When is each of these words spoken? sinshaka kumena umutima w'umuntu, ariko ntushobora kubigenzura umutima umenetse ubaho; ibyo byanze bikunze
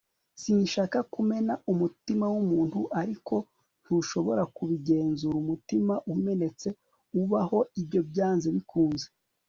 sinshaka 0.41 0.97
kumena 1.13 1.53
umutima 1.71 2.25
w'umuntu, 2.33 2.79
ariko 3.01 3.35
ntushobora 3.83 4.43
kubigenzura 4.55 5.35
umutima 5.43 5.93
umenetse 6.13 6.67
ubaho; 7.21 7.59
ibyo 7.81 8.01
byanze 8.11 8.47
bikunze 8.55 9.05